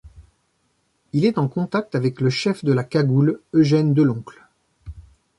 [1.13, 4.41] Il est en contact avec le chef de la Cagoule, Eugène Deloncle.